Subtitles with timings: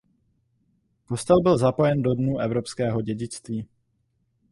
[1.05, 3.67] Kostel byl zapojen do Dnů evropského dědictví.